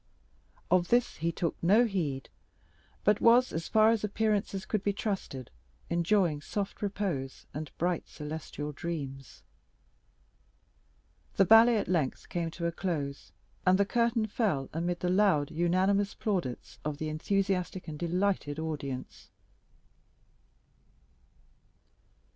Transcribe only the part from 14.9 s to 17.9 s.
the loud, unanimous plaudits of an enthusiastic